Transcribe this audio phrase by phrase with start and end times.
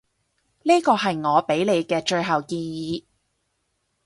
[0.63, 3.03] 呢個係我畀你嘅最後建議